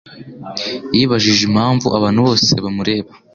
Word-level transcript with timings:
yibajije 0.95 1.41
impamvu 1.49 1.85
abantu 1.97 2.19
bose 2.27 2.51
bamureba. 2.63 3.11